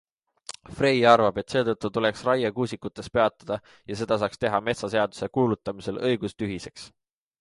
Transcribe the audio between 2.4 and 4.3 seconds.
kuusikutes peatada ja seda